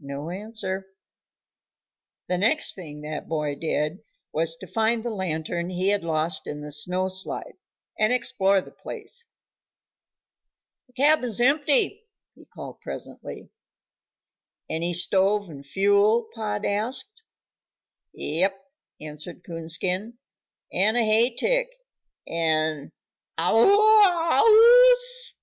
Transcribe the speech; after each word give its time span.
No 0.00 0.28
answer. 0.28 0.86
The 2.28 2.36
next 2.36 2.74
thing 2.74 3.00
that 3.00 3.26
boy 3.26 3.54
did 3.54 4.00
was 4.30 4.54
to 4.56 4.66
find 4.66 5.02
the 5.02 5.08
lantern 5.08 5.70
he 5.70 5.88
had 5.88 6.04
lost 6.04 6.46
in 6.46 6.60
the 6.60 6.70
snow 6.70 7.08
slide, 7.08 7.54
and 7.98 8.12
explore 8.12 8.60
the 8.60 8.70
place. 8.70 9.24
"The 10.88 10.92
cabin's 10.92 11.40
empty," 11.40 12.04
he 12.34 12.44
called 12.44 12.82
presently. 12.82 13.48
"Any 14.68 14.92
stove 14.92 15.48
and 15.48 15.64
fuel?" 15.64 16.28
Pod 16.34 16.66
asked. 16.66 17.22
"Yep," 18.12 18.54
answered 19.00 19.42
Coonskin, 19.42 20.18
"and 20.70 20.98
a 20.98 21.02
hay 21.02 21.34
tick, 21.34 21.70
and 22.26 22.92
waow 23.38 23.52
w 23.64 23.74
w 23.74 24.54
w!!! 24.54 25.34